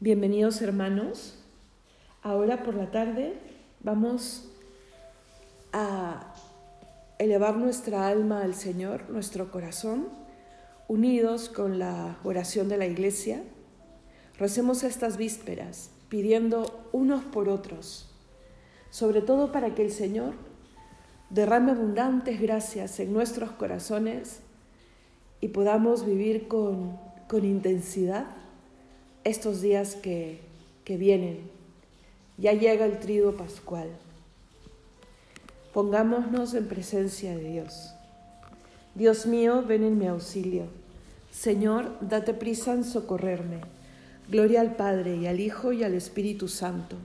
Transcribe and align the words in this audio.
Bienvenidos 0.00 0.62
hermanos. 0.62 1.34
Ahora 2.22 2.62
por 2.62 2.76
la 2.76 2.92
tarde 2.92 3.34
vamos 3.80 4.48
a 5.72 6.34
elevar 7.18 7.56
nuestra 7.56 8.06
alma 8.06 8.42
al 8.42 8.54
Señor, 8.54 9.10
nuestro 9.10 9.50
corazón, 9.50 10.06
unidos 10.86 11.48
con 11.48 11.80
la 11.80 12.16
oración 12.22 12.68
de 12.68 12.76
la 12.76 12.86
iglesia. 12.86 13.42
Recemos 14.38 14.84
estas 14.84 15.16
vísperas 15.16 15.90
pidiendo 16.08 16.88
unos 16.92 17.24
por 17.24 17.48
otros, 17.48 18.08
sobre 18.90 19.20
todo 19.20 19.50
para 19.50 19.74
que 19.74 19.82
el 19.82 19.90
Señor 19.90 20.34
derrame 21.28 21.72
abundantes 21.72 22.40
gracias 22.40 23.00
en 23.00 23.12
nuestros 23.12 23.50
corazones 23.50 24.42
y 25.40 25.48
podamos 25.48 26.06
vivir 26.06 26.46
con, 26.46 26.96
con 27.26 27.44
intensidad 27.44 28.26
estos 29.28 29.60
días 29.60 29.94
que, 29.94 30.40
que 30.84 30.96
vienen. 30.96 31.40
Ya 32.36 32.52
llega 32.52 32.86
el 32.86 32.98
trido 32.98 33.36
pascual. 33.36 33.88
Pongámonos 35.72 36.54
en 36.54 36.66
presencia 36.66 37.36
de 37.36 37.44
Dios. 37.44 37.92
Dios 38.94 39.26
mío, 39.26 39.62
ven 39.66 39.84
en 39.84 39.98
mi 39.98 40.06
auxilio. 40.06 40.64
Señor, 41.30 41.96
date 42.00 42.34
prisa 42.34 42.72
en 42.72 42.84
socorrerme. 42.84 43.60
Gloria 44.28 44.60
al 44.60 44.76
Padre 44.76 45.16
y 45.16 45.26
al 45.26 45.40
Hijo 45.40 45.72
y 45.72 45.84
al 45.84 45.94
Espíritu 45.94 46.48
Santo, 46.48 46.96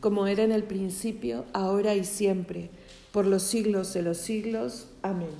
como 0.00 0.26
era 0.26 0.42
en 0.42 0.52
el 0.52 0.64
principio, 0.64 1.44
ahora 1.52 1.94
y 1.94 2.04
siempre, 2.04 2.70
por 3.12 3.26
los 3.26 3.42
siglos 3.42 3.92
de 3.92 4.02
los 4.02 4.18
siglos. 4.18 4.88
Amén. 5.02 5.30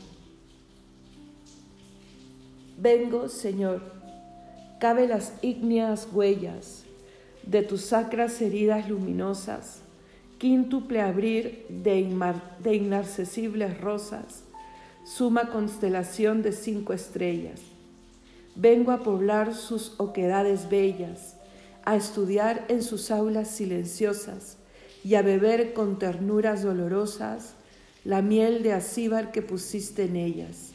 Vengo, 2.79 3.29
Señor 3.29 4.02
cabe 4.83 5.07
las 5.07 5.35
ígneas 5.43 6.09
huellas 6.13 6.83
de 7.45 7.63
tus 7.63 7.83
sacras 7.83 8.43
heridas 8.43 8.89
luminosas, 8.89 9.79
quíntuple 10.39 11.01
abrir 11.01 11.67
de, 11.69 12.05
de 12.59 12.75
inaccesibles 12.75 13.81
rosas, 13.81 14.43
suma 15.05 15.51
constelación 15.51 16.43
de 16.43 16.51
cinco 16.51 16.95
estrellas. 16.95 17.61
Vengo 18.57 18.91
a 18.91 19.05
poblar 19.05 19.55
sus 19.55 19.95
oquedades 20.01 20.69
bellas, 20.69 21.37
a 21.85 21.95
estudiar 21.95 22.65
en 22.67 22.83
sus 22.83 23.13
aulas 23.13 23.47
silenciosas 23.53 24.57
y 25.05 25.15
a 25.15 25.23
beber 25.23 25.75
con 25.75 26.01
ternuras 26.01 26.65
dolorosas 26.65 27.55
la 28.05 28.21
miel 28.21 28.65
de 28.65 28.73
acíbar 28.73 29.31
que 29.31 29.43
pusiste 29.43 30.07
en 30.07 30.17
ellas. 30.17 30.73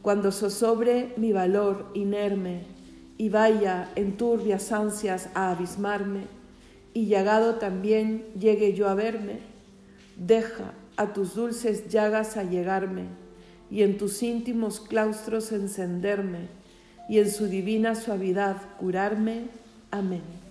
Cuando 0.00 0.30
zozobre 0.30 1.12
mi 1.16 1.32
valor 1.32 1.90
inerme 1.94 2.73
y 3.16 3.28
vaya 3.28 3.90
en 3.94 4.16
turbias 4.16 4.72
ansias 4.72 5.28
a 5.34 5.50
abismarme, 5.50 6.22
y 6.92 7.06
llagado 7.06 7.56
también 7.56 8.26
llegue 8.38 8.74
yo 8.74 8.88
a 8.88 8.94
verme, 8.94 9.40
deja 10.16 10.72
a 10.96 11.12
tus 11.12 11.34
dulces 11.34 11.88
llagas 11.88 12.36
allegarme, 12.36 13.06
y 13.70 13.82
en 13.82 13.98
tus 13.98 14.22
íntimos 14.22 14.80
claustros 14.80 15.52
encenderme, 15.52 16.48
y 17.08 17.18
en 17.18 17.30
su 17.30 17.46
divina 17.46 17.94
suavidad 17.94 18.56
curarme. 18.78 19.48
Amén. 19.90 20.43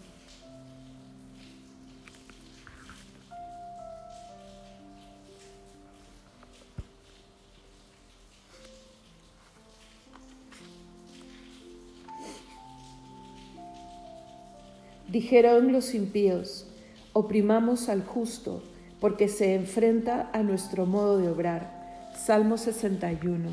Dijeron 15.13 15.71
los 15.71 15.93
impíos, 15.93 16.65
oprimamos 17.13 17.87
al 17.87 18.03
justo, 18.03 18.63
porque 18.99 19.27
se 19.27 19.53
enfrenta 19.53 20.31
a 20.33 20.41
nuestro 20.41 20.87
modo 20.87 21.19
de 21.19 21.29
obrar. 21.29 22.09
Salmo 22.17 22.57
61. 22.57 23.49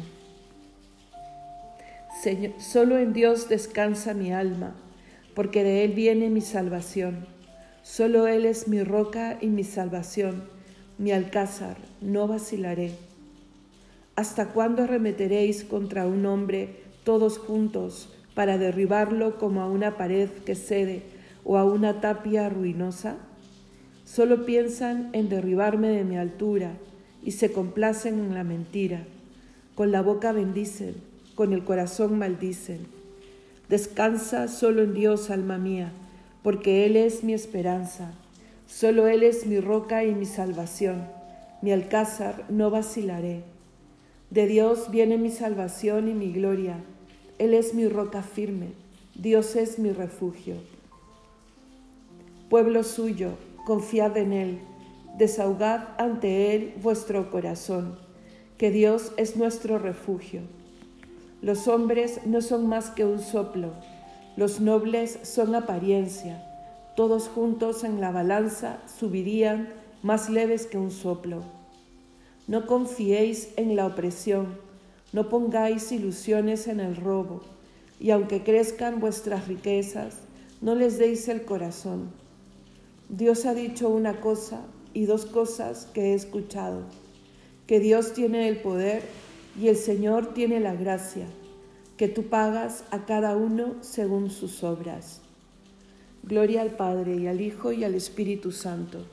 Señor, 2.23 2.53
solo 2.59 2.97
en 2.97 3.13
Dios 3.13 3.51
descansa 3.51 4.15
mi 4.15 4.33
alma, 4.33 4.75
porque 5.35 5.63
de 5.63 5.85
Él 5.85 5.93
viene 5.93 6.31
mi 6.31 6.41
salvación. 6.41 7.27
Solo 7.83 8.27
Él 8.27 8.47
es 8.47 8.67
mi 8.67 8.83
roca 8.83 9.37
y 9.39 9.49
mi 9.49 9.65
salvación, 9.65 10.45
mi 10.97 11.13
alcázar, 11.13 11.77
no 12.01 12.27
vacilaré. 12.27 12.93
¿Hasta 14.17 14.47
cuándo 14.47 14.85
arremeteréis 14.85 15.65
contra 15.65 16.07
un 16.07 16.25
hombre 16.25 16.77
todos 17.05 17.37
juntos 17.37 18.09
para 18.33 18.57
derribarlo 18.57 19.37
como 19.37 19.61
a 19.61 19.67
una 19.67 19.99
pared 19.99 20.31
que 20.47 20.55
cede? 20.55 21.20
O 21.45 21.57
a 21.57 21.65
una 21.65 22.01
tapia 22.01 22.49
ruinosa? 22.49 23.17
Solo 24.05 24.45
piensan 24.45 25.11
en 25.13 25.29
derribarme 25.29 25.89
de 25.89 26.05
mi 26.05 26.17
altura 26.17 26.73
y 27.23 27.33
se 27.33 27.53
complacen 27.53 28.19
en 28.19 28.35
la 28.35 28.45
mentira. 28.45 29.05
Con 29.75 29.93
la 29.93 30.03
boca 30.03 30.33
bendicen, 30.33 30.97
con 31.35 31.53
el 31.53 31.65
corazón 31.65 32.19
maldicen. 32.19 32.87
Descansa 33.69 34.49
solo 34.49 34.83
en 34.83 34.95
Dios, 34.95 35.31
alma 35.31 35.59
mía, 35.59 35.93
porque 36.43 36.87
Él 36.87 36.97
es 36.97 37.23
mi 37.23 37.35
esperanza. 37.35 38.13
Solo 38.67 39.07
Él 39.07 39.23
es 39.23 39.47
mi 39.47 39.61
roca 39.61 40.05
y 40.05 40.15
mi 40.15 40.27
salvación. 40.27 41.05
Mi 41.63 41.73
alcázar 41.73 42.45
no 42.49 42.71
vacilaré. 42.71 43.43
De 44.31 44.47
Dios 44.47 44.91
viene 44.91 45.19
mi 45.19 45.31
salvación 45.31 46.09
y 46.09 46.15
mi 46.15 46.33
gloria. 46.33 46.79
Él 47.39 47.55
es 47.55 47.75
mi 47.75 47.87
roca 47.89 48.23
firme. 48.23 48.69
Dios 49.15 49.57
es 49.57 49.79
mi 49.79 49.93
refugio. 49.93 50.55
Pueblo 52.51 52.83
suyo, 52.83 53.35
confiad 53.65 54.17
en 54.17 54.33
Él, 54.33 54.59
desahogad 55.17 55.91
ante 55.99 56.53
Él 56.57 56.75
vuestro 56.83 57.31
corazón, 57.31 57.97
que 58.59 58.73
Dios 58.73 59.13
es 59.17 59.37
nuestro 59.37 59.79
refugio. 59.79 60.41
Los 61.43 61.69
hombres 61.69 62.27
no 62.27 62.41
son 62.41 62.67
más 62.67 62.91
que 62.91 63.05
un 63.05 63.21
soplo, 63.21 63.75
los 64.37 64.61
nobles 64.61 65.21
son 65.23 65.55
apariencia, 65.55 66.45
todos 66.97 67.29
juntos 67.29 67.85
en 67.85 68.01
la 68.01 68.11
balanza 68.11 68.81
subirían 68.99 69.69
más 70.03 70.29
leves 70.29 70.67
que 70.67 70.77
un 70.77 70.91
soplo. 70.91 71.45
No 72.49 72.67
confiéis 72.67 73.51
en 73.59 73.77
la 73.77 73.87
opresión, 73.87 74.59
no 75.13 75.29
pongáis 75.29 75.93
ilusiones 75.93 76.67
en 76.67 76.81
el 76.81 76.97
robo, 76.97 77.43
y 78.01 78.11
aunque 78.11 78.43
crezcan 78.43 78.99
vuestras 78.99 79.47
riquezas, 79.47 80.17
no 80.61 80.75
les 80.75 80.99
deis 80.99 81.29
el 81.29 81.45
corazón 81.45 82.19
Dios 83.13 83.45
ha 83.45 83.55
dicho 83.55 83.89
una 83.89 84.21
cosa 84.21 84.61
y 84.95 85.05
dos 85.05 85.27
cosas 85.27 85.89
que 85.93 86.13
he 86.13 86.15
escuchado, 86.15 86.85
que 87.67 87.81
Dios 87.81 88.13
tiene 88.13 88.47
el 88.47 88.59
poder 88.59 89.03
y 89.61 89.67
el 89.67 89.75
Señor 89.75 90.33
tiene 90.33 90.61
la 90.61 90.77
gracia, 90.77 91.27
que 91.97 92.07
tú 92.07 92.29
pagas 92.29 92.85
a 92.93 93.07
cada 93.07 93.37
uno 93.37 93.75
según 93.81 94.31
sus 94.31 94.63
obras. 94.63 95.23
Gloria 96.23 96.63
al 96.63 96.77
Padre 96.77 97.17
y 97.17 97.27
al 97.27 97.41
Hijo 97.41 97.73
y 97.73 97.83
al 97.83 97.97
Espíritu 97.97 98.53
Santo, 98.53 99.05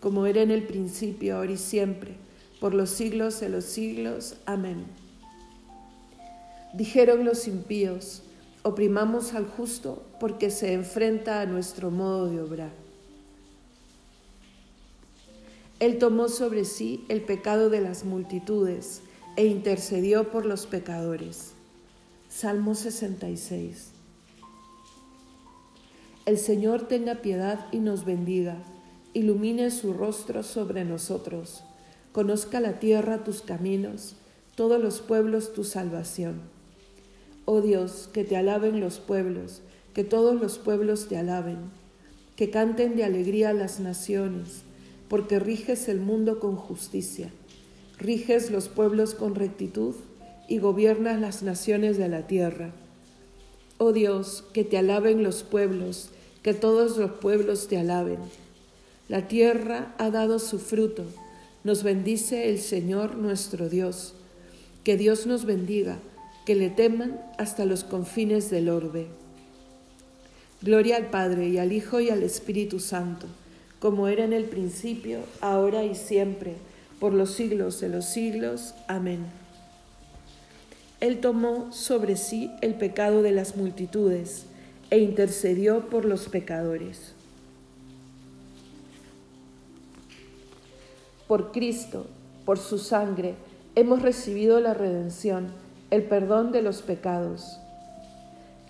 como 0.00 0.26
era 0.26 0.42
en 0.42 0.50
el 0.50 0.64
principio, 0.64 1.36
ahora 1.36 1.52
y 1.52 1.56
siempre, 1.56 2.14
por 2.58 2.74
los 2.74 2.90
siglos 2.90 3.38
de 3.38 3.48
los 3.48 3.64
siglos. 3.64 4.38
Amén. 4.44 4.86
Dijeron 6.74 7.24
los 7.24 7.46
impíos, 7.46 8.24
oprimamos 8.64 9.34
al 9.34 9.46
justo 9.46 10.02
porque 10.18 10.50
se 10.50 10.72
enfrenta 10.72 11.40
a 11.40 11.46
nuestro 11.46 11.92
modo 11.92 12.28
de 12.28 12.40
obrar. 12.40 12.85
Él 15.78 15.98
tomó 15.98 16.28
sobre 16.28 16.64
sí 16.64 17.04
el 17.10 17.20
pecado 17.20 17.68
de 17.68 17.82
las 17.82 18.04
multitudes 18.04 19.02
e 19.36 19.44
intercedió 19.44 20.30
por 20.30 20.46
los 20.46 20.66
pecadores. 20.66 21.52
Salmo 22.30 22.74
66. 22.74 23.90
El 26.24 26.38
Señor 26.38 26.88
tenga 26.88 27.16
piedad 27.16 27.66
y 27.72 27.80
nos 27.80 28.06
bendiga, 28.06 28.56
ilumine 29.12 29.70
su 29.70 29.92
rostro 29.92 30.42
sobre 30.42 30.86
nosotros, 30.86 31.62
conozca 32.10 32.58
la 32.58 32.78
tierra 32.78 33.22
tus 33.22 33.42
caminos, 33.42 34.16
todos 34.54 34.80
los 34.80 35.02
pueblos 35.02 35.52
tu 35.52 35.62
salvación. 35.62 36.40
Oh 37.44 37.60
Dios, 37.60 38.08
que 38.14 38.24
te 38.24 38.38
alaben 38.38 38.80
los 38.80 38.98
pueblos, 38.98 39.60
que 39.92 40.04
todos 40.04 40.40
los 40.40 40.58
pueblos 40.58 41.06
te 41.06 41.18
alaben, 41.18 41.58
que 42.34 42.48
canten 42.48 42.96
de 42.96 43.04
alegría 43.04 43.52
las 43.52 43.78
naciones 43.78 44.62
porque 45.08 45.38
riges 45.38 45.88
el 45.88 46.00
mundo 46.00 46.40
con 46.40 46.56
justicia, 46.56 47.30
riges 47.98 48.50
los 48.50 48.68
pueblos 48.68 49.14
con 49.14 49.34
rectitud 49.34 49.94
y 50.48 50.58
gobiernas 50.58 51.20
las 51.20 51.42
naciones 51.42 51.98
de 51.98 52.08
la 52.08 52.26
tierra. 52.26 52.70
Oh 53.78 53.92
Dios, 53.92 54.44
que 54.52 54.64
te 54.64 54.78
alaben 54.78 55.22
los 55.22 55.42
pueblos, 55.42 56.10
que 56.42 56.54
todos 56.54 56.96
los 56.96 57.12
pueblos 57.12 57.68
te 57.68 57.78
alaben. 57.78 58.18
La 59.08 59.28
tierra 59.28 59.94
ha 59.98 60.10
dado 60.10 60.38
su 60.38 60.58
fruto, 60.58 61.04
nos 61.64 61.82
bendice 61.82 62.48
el 62.48 62.60
Señor 62.60 63.16
nuestro 63.16 63.68
Dios. 63.68 64.14
Que 64.84 64.96
Dios 64.96 65.26
nos 65.26 65.44
bendiga, 65.44 65.98
que 66.44 66.54
le 66.54 66.70
teman 66.70 67.20
hasta 67.38 67.64
los 67.64 67.82
confines 67.82 68.50
del 68.50 68.68
orbe. 68.68 69.08
Gloria 70.62 70.96
al 70.96 71.10
Padre 71.10 71.48
y 71.48 71.58
al 71.58 71.72
Hijo 71.72 71.98
y 71.98 72.08
al 72.08 72.22
Espíritu 72.22 72.78
Santo, 72.78 73.26
como 73.78 74.08
era 74.08 74.24
en 74.24 74.32
el 74.32 74.44
principio, 74.44 75.20
ahora 75.40 75.84
y 75.84 75.94
siempre, 75.94 76.54
por 76.98 77.12
los 77.12 77.32
siglos 77.32 77.80
de 77.80 77.88
los 77.88 78.06
siglos. 78.06 78.74
Amén. 78.88 79.26
Él 81.00 81.20
tomó 81.20 81.72
sobre 81.72 82.16
sí 82.16 82.50
el 82.62 82.74
pecado 82.74 83.22
de 83.22 83.32
las 83.32 83.56
multitudes 83.56 84.46
e 84.90 84.98
intercedió 84.98 85.88
por 85.90 86.04
los 86.04 86.28
pecadores. 86.28 87.12
Por 91.28 91.52
Cristo, 91.52 92.06
por 92.44 92.58
su 92.58 92.78
sangre, 92.78 93.34
hemos 93.74 94.00
recibido 94.00 94.60
la 94.60 94.74
redención, 94.74 95.48
el 95.90 96.04
perdón 96.04 96.52
de 96.52 96.62
los 96.62 96.82
pecados. 96.82 97.58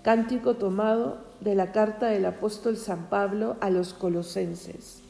Cántico 0.07 0.55
tomado 0.55 1.17
de 1.41 1.53
la 1.53 1.73
carta 1.73 2.07
del 2.07 2.25
apóstol 2.25 2.77
San 2.77 3.09
Pablo 3.09 3.57
a 3.59 3.69
los 3.69 3.93
colosenses. 3.93 5.01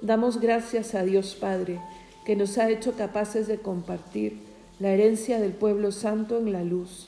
Damos 0.00 0.40
gracias 0.40 0.96
a 0.96 1.04
Dios 1.04 1.36
Padre, 1.36 1.80
que 2.26 2.34
nos 2.34 2.58
ha 2.58 2.68
hecho 2.68 2.96
capaces 2.96 3.46
de 3.46 3.58
compartir 3.58 4.40
la 4.80 4.88
herencia 4.88 5.38
del 5.38 5.52
pueblo 5.52 5.92
santo 5.92 6.38
en 6.38 6.50
la 6.50 6.64
luz. 6.64 7.06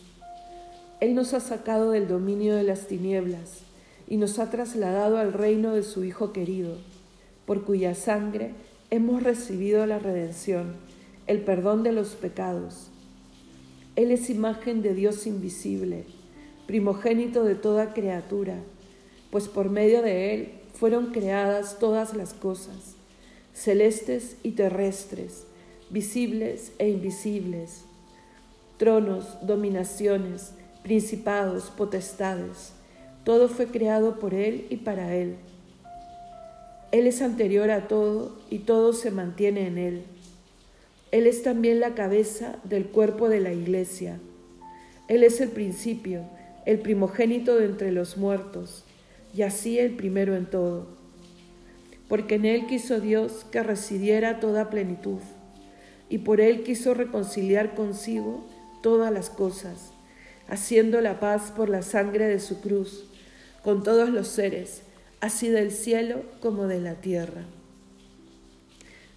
Él 1.00 1.17
nos 1.17 1.35
ha 1.35 1.41
sacado 1.41 1.91
del 1.91 2.06
dominio 2.06 2.55
de 2.55 2.62
las 2.62 2.87
tinieblas 2.87 3.62
y 4.06 4.19
nos 4.19 4.38
ha 4.38 4.50
trasladado 4.50 5.19
al 5.19 5.32
reino 5.32 5.75
de 5.75 5.82
su 5.82 6.05
Hijo 6.05 6.32
querido, 6.32 6.76
por 7.44 7.64
cuya 7.64 7.97
sangre 7.97 8.52
hemos 8.91 9.25
recibido 9.25 9.85
la 9.85 9.99
redención, 9.99 10.76
el 11.26 11.41
perdón 11.41 11.82
de 11.82 11.91
los 11.91 12.11
pecados. 12.11 12.93
Él 14.00 14.12
es 14.12 14.31
imagen 14.31 14.81
de 14.81 14.94
Dios 14.94 15.26
invisible 15.26 16.06
primogénito 16.70 17.43
de 17.43 17.56
toda 17.56 17.93
criatura, 17.93 18.55
pues 19.32 19.49
por 19.49 19.70
medio 19.70 20.02
de 20.02 20.32
Él 20.32 20.52
fueron 20.73 21.06
creadas 21.06 21.81
todas 21.81 22.14
las 22.14 22.32
cosas, 22.32 22.94
celestes 23.52 24.37
y 24.44 24.52
terrestres, 24.52 25.49
visibles 25.91 26.70
e 26.79 26.88
invisibles, 26.88 27.82
tronos, 28.76 29.37
dominaciones, 29.44 30.52
principados, 30.85 31.64
potestades, 31.76 32.73
todo 33.25 33.49
fue 33.49 33.67
creado 33.67 34.20
por 34.20 34.32
Él 34.32 34.69
y 34.70 34.76
para 34.76 35.17
Él. 35.17 35.35
Él 36.93 37.08
es 37.08 37.20
anterior 37.20 37.73
a 37.73 37.88
todo 37.88 38.38
y 38.49 38.61
todo 38.61 38.93
se 38.93 39.11
mantiene 39.11 39.67
en 39.67 39.76
Él. 39.76 40.05
Él 41.12 41.27
es 41.27 41.43
también 41.43 41.81
la 41.81 41.95
cabeza 41.95 42.59
del 42.65 42.87
cuerpo 42.87 43.29
de 43.29 43.41
la 43.41 43.53
iglesia. 43.53 44.19
Él 45.09 45.25
es 45.25 45.41
el 45.41 45.49
principio 45.49 46.25
el 46.67 46.79
primogénito 46.79 47.57
de 47.57 47.65
entre 47.65 47.91
los 47.91 48.17
muertos, 48.17 48.85
y 49.35 49.43
así 49.43 49.79
el 49.79 49.97
primero 49.97 50.37
en 50.37 50.47
todo. 50.47 50.87
Porque 52.09 52.35
en 52.35 52.45
él 52.45 52.67
quiso 52.67 53.01
Dios 53.01 53.47
que 53.51 53.62
residiera 53.62 54.41
toda 54.41 54.71
plenitud, 54.71 55.21
y 56.09 56.19
por 56.19 56.41
él 56.41 56.62
quiso 56.62 56.95
reconciliar 56.95 57.75
consigo 57.75 58.47
todas 58.83 59.12
las 59.12 59.31
cosas, 59.31 59.93
haciendo 60.49 61.01
la 61.01 61.21
paz 61.21 61.53
por 61.57 61.69
la 61.69 61.83
sangre 61.83 62.27
de 62.27 62.41
su 62.41 62.61
cruz, 62.61 63.05
con 63.62 63.83
todos 63.83 64.11
los 64.11 64.29
seres, 64.29 64.83
así 65.21 65.49
del 65.49 65.71
cielo 65.71 66.23
como 66.41 66.67
de 66.67 66.81
la 66.81 66.95
tierra. 66.95 67.45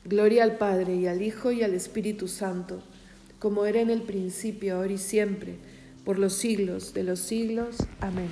Gloria 0.05 0.43
al 0.43 0.57
Padre 0.57 0.95
y 0.95 1.07
al 1.07 1.21
Hijo 1.21 1.53
y 1.53 1.63
al 1.63 1.73
Espíritu 1.73 2.27
Santo, 2.27 2.81
como 3.39 3.65
era 3.65 3.79
en 3.79 3.89
el 3.89 4.01
principio, 4.01 4.75
ahora 4.75 4.91
y 4.91 4.97
siempre, 4.97 5.55
por 6.03 6.19
los 6.19 6.33
siglos 6.33 6.93
de 6.93 7.03
los 7.03 7.19
siglos. 7.19 7.77
Amén. 8.01 8.27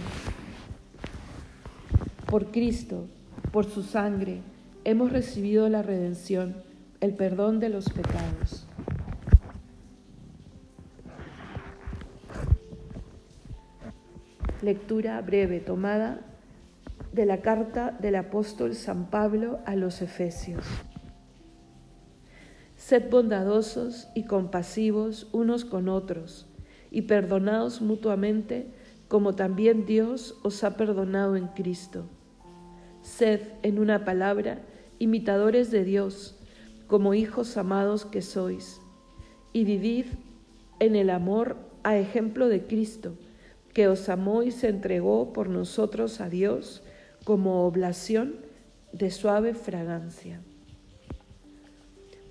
Por 2.27 2.51
Cristo, 2.51 3.07
por 3.53 3.65
su 3.65 3.83
sangre, 3.83 4.41
hemos 4.83 5.13
recibido 5.13 5.69
la 5.69 5.81
redención, 5.81 6.55
el 6.99 7.13
perdón 7.13 7.61
de 7.61 7.69
los 7.69 7.89
pecados. 7.89 8.67
Lectura 14.61 15.21
breve 15.21 15.61
tomada 15.61 16.19
de 17.13 17.25
la 17.25 17.41
carta 17.41 17.91
del 17.91 18.15
apóstol 18.15 18.75
San 18.75 19.09
Pablo 19.09 19.59
a 19.65 19.75
los 19.77 20.01
Efesios. 20.01 20.65
Sed 22.91 23.09
bondadosos 23.09 24.09
y 24.15 24.23
compasivos 24.23 25.29
unos 25.31 25.63
con 25.63 25.87
otros 25.87 26.45
y 26.91 27.03
perdonaos 27.03 27.79
mutuamente, 27.79 28.67
como 29.07 29.33
también 29.33 29.85
Dios 29.85 30.35
os 30.43 30.61
ha 30.65 30.75
perdonado 30.75 31.37
en 31.37 31.47
Cristo. 31.47 32.09
Sed, 33.01 33.43
en 33.63 33.79
una 33.79 34.03
palabra, 34.03 34.59
imitadores 34.99 35.71
de 35.71 35.85
Dios, 35.85 36.37
como 36.87 37.13
hijos 37.13 37.55
amados 37.55 38.03
que 38.03 38.21
sois, 38.21 38.81
y 39.53 39.63
vivid 39.63 40.07
en 40.81 40.97
el 40.97 41.11
amor 41.11 41.55
a 41.83 41.97
ejemplo 41.97 42.49
de 42.49 42.67
Cristo, 42.67 43.15
que 43.73 43.87
os 43.87 44.09
amó 44.09 44.43
y 44.43 44.51
se 44.51 44.67
entregó 44.67 45.31
por 45.31 45.47
nosotros 45.47 46.19
a 46.19 46.27
Dios 46.27 46.83
como 47.23 47.65
oblación 47.65 48.35
de 48.91 49.11
suave 49.11 49.53
fragancia. 49.53 50.41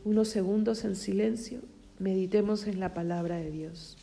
Unos 0.02 0.28
segundos 0.28 0.84
en 0.84 0.96
silencio, 0.96 1.60
meditemos 1.98 2.66
en 2.66 2.80
la 2.80 2.94
palabra 2.94 3.36
de 3.36 3.50
Dios. 3.50 3.98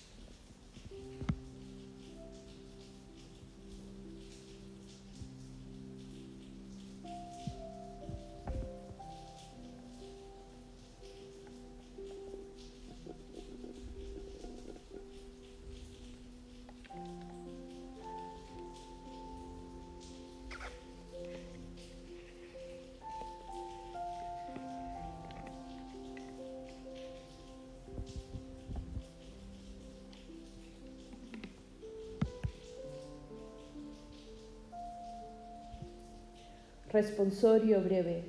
Responsorio 36.98 37.84
breve. 37.84 38.24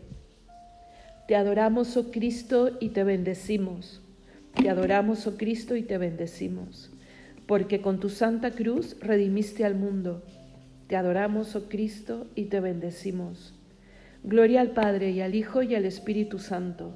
Te 1.26 1.36
adoramos, 1.36 1.96
oh 1.96 2.10
Cristo, 2.10 2.76
y 2.80 2.90
te 2.90 3.02
bendecimos. 3.02 4.02
Te 4.60 4.68
adoramos, 4.68 5.26
oh 5.26 5.38
Cristo, 5.38 5.74
y 5.74 5.84
te 5.84 5.96
bendecimos. 5.96 6.90
Porque 7.46 7.80
con 7.80 7.98
tu 7.98 8.10
santa 8.10 8.50
cruz 8.50 8.94
redimiste 9.00 9.64
al 9.64 9.74
mundo. 9.74 10.22
Te 10.86 10.96
adoramos, 10.96 11.56
oh 11.56 11.70
Cristo, 11.70 12.26
y 12.34 12.44
te 12.52 12.60
bendecimos. 12.60 13.54
Gloria 14.22 14.60
al 14.60 14.72
Padre 14.72 15.12
y 15.12 15.22
al 15.22 15.34
Hijo 15.34 15.62
y 15.62 15.74
al 15.74 15.86
Espíritu 15.86 16.38
Santo. 16.38 16.92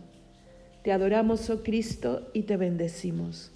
Te 0.85 0.93
adoramos, 0.93 1.49
oh 1.49 1.63
Cristo, 1.63 2.29
y 2.35 2.43
te 2.43 2.59
bendecimos. 2.59 3.51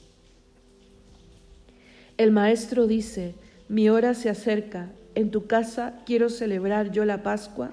El 2.17 2.33
Maestro 2.33 2.87
dice, 2.87 3.35
mi 3.69 3.91
hora 3.91 4.15
se 4.15 4.31
acerca, 4.31 4.91
en 5.15 5.31
tu 5.31 5.47
casa 5.47 6.01
quiero 6.07 6.31
celebrar 6.31 6.93
yo 6.93 7.05
la 7.05 7.23
Pascua 7.23 7.73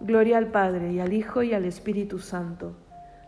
Gloria 0.00 0.38
al 0.38 0.52
Padre 0.52 0.92
y 0.92 1.00
al 1.00 1.12
Hijo 1.12 1.42
y 1.42 1.54
al 1.54 1.64
Espíritu 1.64 2.20
Santo, 2.20 2.76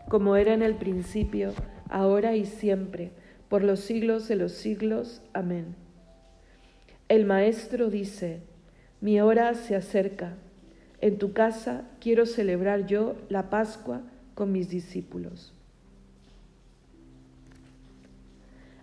como 0.07 0.37
era 0.37 0.53
en 0.53 0.61
el 0.61 0.75
principio, 0.75 1.51
ahora 1.89 2.37
y 2.37 2.45
siempre, 2.45 3.11
por 3.49 3.61
los 3.61 3.81
siglos 3.81 4.29
de 4.29 4.37
los 4.37 4.53
siglos. 4.53 5.21
Amén. 5.33 5.75
El 7.09 7.25
Maestro 7.25 7.89
dice, 7.89 8.39
mi 9.01 9.19
hora 9.19 9.53
se 9.53 9.75
acerca, 9.75 10.37
en 11.01 11.17
tu 11.17 11.33
casa 11.33 11.83
quiero 11.99 12.25
celebrar 12.25 12.85
yo 12.85 13.17
la 13.27 13.49
Pascua 13.49 14.03
con 14.33 14.53
mis 14.53 14.69
discípulos. 14.69 15.53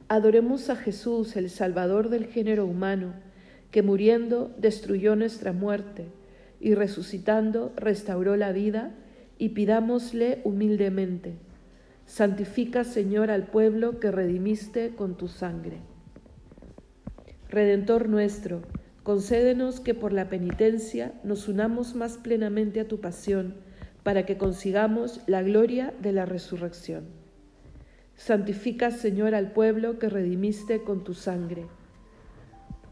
Adoremos 0.08 0.68
a 0.68 0.76
Jesús, 0.76 1.36
el 1.36 1.48
Salvador 1.48 2.10
del 2.10 2.26
género 2.26 2.66
humano, 2.66 3.14
que 3.70 3.82
muriendo 3.82 4.50
destruyó 4.58 5.16
nuestra 5.16 5.52
muerte 5.52 6.06
y 6.60 6.74
resucitando 6.74 7.72
restauró 7.76 8.36
la 8.36 8.52
vida, 8.52 8.94
y 9.38 9.50
pidámosle 9.50 10.40
humildemente, 10.42 11.36
santifica 12.06 12.82
Señor 12.82 13.30
al 13.30 13.46
pueblo 13.46 14.00
que 14.00 14.10
redimiste 14.10 14.96
con 14.96 15.16
tu 15.16 15.28
sangre. 15.28 15.78
Redentor 17.48 18.08
nuestro, 18.08 18.62
concédenos 19.04 19.78
que 19.78 19.94
por 19.94 20.12
la 20.12 20.28
penitencia 20.28 21.12
nos 21.22 21.46
unamos 21.46 21.94
más 21.94 22.18
plenamente 22.18 22.80
a 22.80 22.88
tu 22.88 23.00
pasión, 23.00 23.54
para 24.02 24.26
que 24.26 24.38
consigamos 24.38 25.20
la 25.26 25.42
gloria 25.42 25.94
de 26.02 26.12
la 26.12 26.26
resurrección. 26.26 27.04
Santifica 28.16 28.90
Señor 28.90 29.34
al 29.34 29.52
pueblo 29.52 29.98
que 29.98 30.08
redimiste 30.08 30.82
con 30.82 31.04
tu 31.04 31.14
sangre 31.14 31.66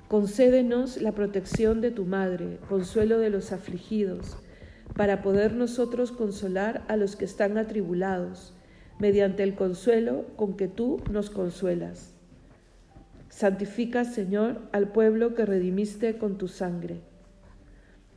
Concédenos 0.09 1.03
la 1.03 1.11
protección 1.11 1.81
de 1.81 1.91
tu 1.91 2.05
Madre, 2.05 2.61
consuelo 2.69 3.19
de 3.19 3.29
los 3.29 3.51
afligidos, 3.51 4.37
para 4.95 5.21
poder 5.21 5.55
nosotros 5.55 6.13
consolar 6.13 6.85
a 6.87 6.97
los 6.97 7.17
que 7.17 7.25
están 7.25 7.59
atribulados, 7.59 8.55
mediante 9.01 9.43
el 9.43 9.57
consuelo 9.57 10.25
con 10.37 10.57
que 10.57 10.69
tú 10.69 11.03
nos 11.11 11.29
consuelas. 11.29 12.15
Santifica, 13.31 14.05
Señor, 14.05 14.61
al 14.71 14.93
pueblo 14.93 15.35
que 15.35 15.45
redimiste 15.45 16.17
con 16.19 16.39
tu 16.39 16.47
sangre. 16.47 17.01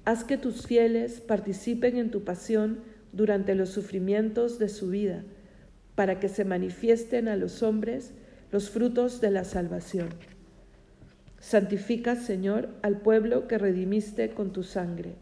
Haz 0.06 0.24
que 0.24 0.38
tus 0.38 0.68
fieles 0.68 1.22
participen 1.22 1.98
en 1.98 2.12
tu 2.12 2.24
pasión 2.24 2.82
durante 3.14 3.56
los 3.56 3.70
sufrimientos 3.70 4.60
de 4.60 4.70
su 4.70 4.90
vida, 4.90 5.24
para 5.96 6.20
que 6.20 6.30
se 6.30 6.46
manifiesten 6.46 7.28
a 7.28 7.36
los 7.36 7.64
hombres 7.64 8.14
los 8.52 8.70
frutos 8.70 9.22
de 9.22 9.32
la 9.32 9.44
salvación. 9.44 10.10
Santifica, 11.40 12.16
Señor, 12.16 12.70
al 12.82 13.00
pueblo 13.00 13.48
que 13.48 13.58
redimiste 13.58 14.32
con 14.32 14.52
tu 14.52 14.64
sangre. 14.64 15.16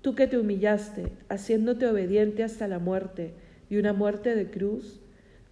Tú 0.00 0.14
que 0.14 0.26
te 0.26 0.38
humillaste, 0.38 1.12
haciéndote 1.28 1.86
obediente 1.86 2.42
hasta 2.42 2.68
la 2.68 2.78
muerte 2.78 3.34
y 3.68 3.76
una 3.76 3.92
muerte 3.92 4.34
de 4.34 4.50
cruz, 4.50 5.00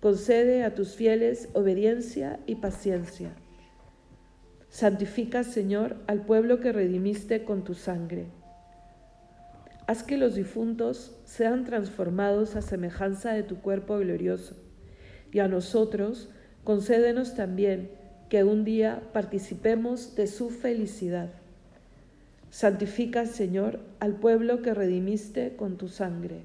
concede 0.00 0.64
a 0.64 0.74
tus 0.74 0.94
fieles 0.94 1.48
obediencia 1.52 2.40
y 2.46 2.56
paciencia. 2.56 3.34
Santifica, 4.68 5.44
Señor, 5.44 5.96
al 6.06 6.24
pueblo 6.24 6.60
que 6.60 6.72
redimiste 6.72 7.44
con 7.44 7.62
tu 7.62 7.74
sangre. 7.74 8.26
Haz 9.86 10.02
que 10.02 10.16
los 10.16 10.34
difuntos 10.34 11.14
sean 11.24 11.64
transformados 11.64 12.56
a 12.56 12.62
semejanza 12.62 13.32
de 13.34 13.42
tu 13.42 13.60
cuerpo 13.60 13.98
glorioso, 13.98 14.56
y 15.30 15.40
a 15.40 15.48
nosotros 15.48 16.30
concédenos 16.64 17.34
también 17.34 17.90
que 18.32 18.44
un 18.44 18.64
día 18.64 19.02
participemos 19.12 20.14
de 20.14 20.26
su 20.26 20.48
felicidad. 20.48 21.28
Santifica, 22.48 23.26
Señor, 23.26 23.80
al 24.00 24.14
pueblo 24.14 24.62
que 24.62 24.72
redimiste 24.72 25.54
con 25.54 25.76
tu 25.76 25.88
sangre. 25.88 26.40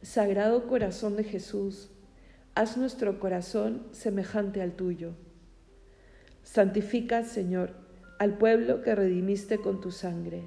Sagrado 0.00 0.68
corazón 0.68 1.16
de 1.16 1.24
Jesús, 1.24 1.90
haz 2.54 2.76
nuestro 2.76 3.18
corazón 3.18 3.82
semejante 3.90 4.62
al 4.62 4.70
tuyo. 4.70 5.14
Santifica, 6.44 7.24
Señor, 7.24 7.72
al 8.20 8.38
pueblo 8.38 8.80
que 8.82 8.94
redimiste 8.94 9.58
con 9.58 9.80
tu 9.80 9.90
sangre. 9.90 10.44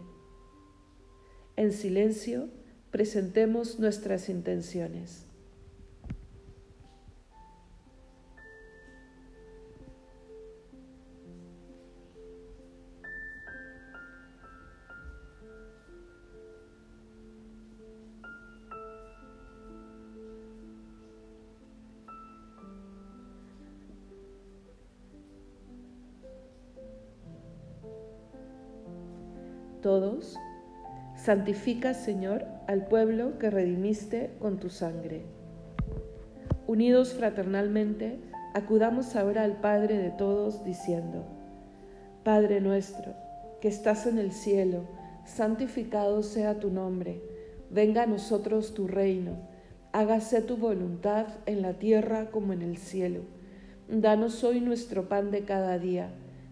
En 1.58 1.74
silencio, 1.74 2.48
presentemos 2.92 3.78
nuestras 3.78 4.30
intenciones. 4.30 5.26
Todos, 29.84 30.40
santifica, 31.16 31.94
Señor, 31.94 32.46
al 32.68 32.88
pueblo 32.88 33.38
que 33.38 33.52
redimiste 33.52 34.32
con 34.40 34.58
tu 34.58 34.70
sangre. 34.70 35.26
Unidos 36.66 37.14
fraternalmente, 37.14 38.18
acudamos 38.56 39.16
ahora 39.16 39.44
al 39.44 39.58
Padre 39.60 39.98
de 39.98 40.10
todos, 40.10 40.64
diciendo, 40.64 41.26
Padre 42.24 42.62
nuestro, 42.62 43.14
que 43.62 43.68
estás 43.68 44.08
en 44.08 44.18
el 44.18 44.32
cielo, 44.32 44.86
santificado 45.26 46.24
sea 46.24 46.60
tu 46.60 46.72
nombre, 46.72 47.22
venga 47.70 48.04
a 48.04 48.08
nosotros 48.08 48.74
tu 48.74 48.88
reino, 48.88 49.34
hágase 49.92 50.42
tu 50.42 50.56
voluntad 50.56 51.28
en 51.46 51.62
la 51.62 51.74
tierra 51.74 52.32
como 52.32 52.54
en 52.54 52.62
el 52.62 52.78
cielo. 52.78 53.22
Danos 53.90 54.46
hoy 54.46 54.62
nuestro 54.62 55.10
pan 55.10 55.30
de 55.30 55.44
cada 55.44 55.78
día, 55.78 56.10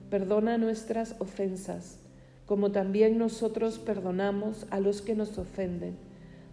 perdona 0.10 0.58
nuestras 0.58 1.16
ofensas 1.20 2.02
como 2.52 2.74
también 2.74 3.18
nosotros 3.18 3.80
perdonamos 3.80 4.68
a 4.72 4.82
los 4.82 5.02
que 5.02 5.16
nos 5.16 5.38
ofenden. 5.38 5.96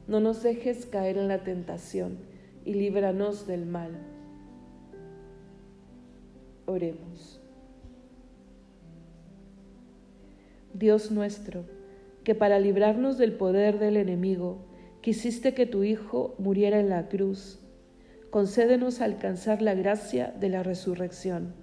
No 0.07 0.21
nos 0.21 0.45
dejes 0.45 0.87
caer 0.87 1.19
en 1.19 1.27
la 1.27 1.43
tentación 1.43 2.19
y 2.65 2.75
líbranos 2.75 3.49
del 3.49 3.67
mal. 3.67 3.91
Oremos. 6.67 7.41
Dios 10.73 11.11
nuestro, 11.11 11.65
que 12.23 12.37
para 12.37 12.61
librarnos 12.61 13.19
del 13.19 13.33
poder 13.33 13.81
del 13.81 13.97
enemigo, 13.97 14.59
quisiste 15.01 15.53
que 15.53 15.67
tu 15.67 15.83
Hijo 15.83 16.37
muriera 16.39 16.79
en 16.79 16.91
la 16.91 17.09
cruz, 17.09 17.59
concédenos 18.31 19.01
alcanzar 19.01 19.63
la 19.63 19.75
gracia 19.75 20.33
de 20.39 20.49
la 20.49 20.63
resurrección. 20.63 21.55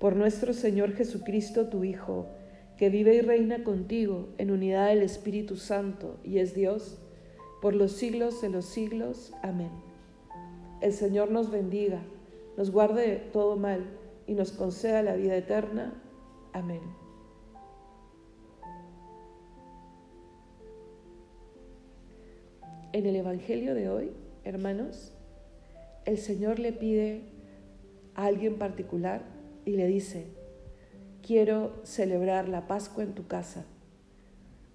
Por 0.00 0.16
nuestro 0.16 0.54
Señor 0.54 0.94
Jesucristo, 0.94 1.68
tu 1.68 1.84
Hijo, 1.84 2.26
que 2.80 2.88
vive 2.88 3.14
y 3.14 3.20
reina 3.20 3.62
contigo 3.62 4.30
en 4.38 4.50
unidad 4.50 4.88
del 4.88 5.02
Espíritu 5.02 5.56
Santo 5.56 6.16
y 6.24 6.38
es 6.38 6.54
Dios, 6.54 6.96
por 7.60 7.74
los 7.74 7.92
siglos 7.92 8.40
de 8.40 8.48
los 8.48 8.64
siglos. 8.64 9.34
Amén. 9.42 9.68
El 10.80 10.94
Señor 10.94 11.30
nos 11.30 11.50
bendiga, 11.50 12.00
nos 12.56 12.70
guarde 12.70 13.06
de 13.06 13.16
todo 13.16 13.56
mal 13.56 13.84
y 14.26 14.32
nos 14.32 14.52
conceda 14.52 15.02
la 15.02 15.14
vida 15.14 15.36
eterna. 15.36 15.92
Amén. 16.54 16.80
En 22.94 23.04
el 23.04 23.14
Evangelio 23.14 23.74
de 23.74 23.90
hoy, 23.90 24.10
hermanos, 24.42 25.12
el 26.06 26.16
Señor 26.16 26.58
le 26.58 26.72
pide 26.72 27.24
a 28.14 28.24
alguien 28.24 28.56
particular 28.56 29.20
y 29.66 29.72
le 29.72 29.86
dice, 29.86 30.39
quiero 31.30 31.70
celebrar 31.84 32.48
la 32.48 32.66
Pascua 32.66 33.04
en 33.04 33.14
tu 33.14 33.28
casa. 33.28 33.64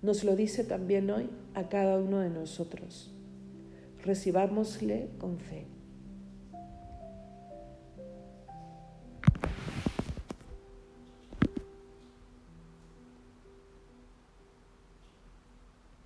Nos 0.01 0.23
lo 0.23 0.37
dice 0.37 0.63
también 0.63 1.09
hoy 1.09 1.29
a 1.53 1.67
cada 1.67 1.97
uno 1.97 2.21
de 2.21 2.29
nosotros. 2.29 3.11
Recibámosle 4.05 5.09
con 5.17 5.37
fe. 5.37 5.65